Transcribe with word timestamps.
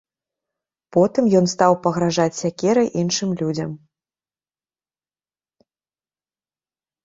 Потым 0.95 1.23
ён 1.39 1.45
стаў 1.53 1.71
пагражаць 1.83 2.39
сякерай 2.41 2.87
іншым 3.03 3.37
людзям. 3.43 3.77